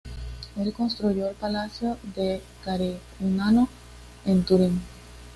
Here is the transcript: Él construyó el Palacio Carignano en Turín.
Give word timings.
Él 0.57 0.73
construyó 0.73 1.27
el 1.29 1.35
Palacio 1.35 1.95
Carignano 2.65 3.69
en 4.25 4.43
Turín. 4.43 4.81